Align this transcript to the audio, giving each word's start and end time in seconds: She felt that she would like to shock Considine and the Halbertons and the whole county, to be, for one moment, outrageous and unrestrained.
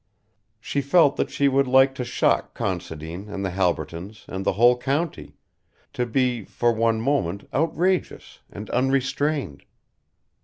She 0.59 0.81
felt 0.81 1.15
that 1.17 1.29
she 1.29 1.47
would 1.47 1.67
like 1.67 1.93
to 1.93 2.03
shock 2.03 2.55
Considine 2.55 3.29
and 3.29 3.45
the 3.45 3.51
Halbertons 3.51 4.25
and 4.27 4.43
the 4.43 4.53
whole 4.53 4.75
county, 4.75 5.35
to 5.93 6.07
be, 6.07 6.43
for 6.43 6.71
one 6.73 6.99
moment, 6.99 7.47
outrageous 7.53 8.39
and 8.51 8.67
unrestrained. 8.71 9.61